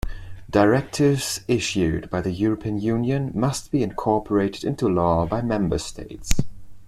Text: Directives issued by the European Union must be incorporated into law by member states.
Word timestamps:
Directives 0.49 1.41
issued 1.47 2.09
by 2.09 2.21
the 2.21 2.31
European 2.31 2.79
Union 2.79 3.29
must 3.35 3.69
be 3.71 3.83
incorporated 3.83 4.63
into 4.63 4.87
law 4.89 5.27
by 5.27 5.43
member 5.43 5.77
states. 5.77 6.39